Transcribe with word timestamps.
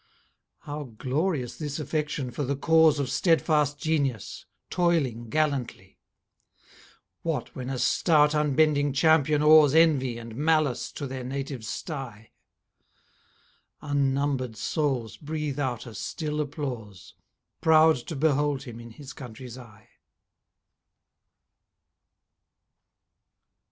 How 0.61 0.85
glorious 0.85 1.57
this 1.59 1.77
affection 1.79 2.31
for 2.31 2.43
the 2.43 2.55
cause 2.55 2.97
Of 2.97 3.07
stedfast 3.07 3.77
genius, 3.77 4.47
toiling 4.71 5.29
gallantly! 5.29 5.99
What 7.21 7.55
when 7.55 7.69
a 7.69 7.77
stout 7.77 8.33
unbending 8.33 8.93
champion 8.93 9.43
awes 9.43 9.75
Envy, 9.75 10.17
and 10.17 10.35
Malice 10.35 10.91
to 10.93 11.05
their 11.05 11.23
native 11.23 11.63
sty? 11.63 12.31
Unnumber'd 13.83 14.55
souls 14.57 15.17
breathe 15.17 15.59
out 15.59 15.85
a 15.85 15.93
still 15.93 16.41
applause, 16.41 17.13
Proud 17.61 17.97
to 17.97 18.15
behold 18.15 18.63
him 18.63 18.79
in 18.79 18.89
his 18.89 19.13
country's 19.13 19.55
eye. 19.55 19.87